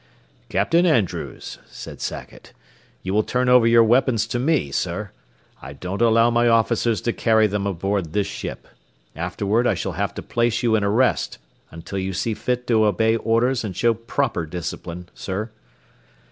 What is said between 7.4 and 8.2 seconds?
them aboard